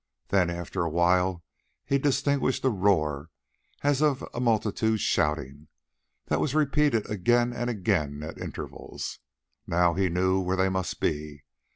[0.29, 1.43] Then after a while
[1.85, 3.29] he distinguished a roar
[3.83, 5.67] as of a multitude shouting,
[6.25, 9.19] that was repeated again and again at intervals.
[9.67, 11.43] Now he knew where they must be.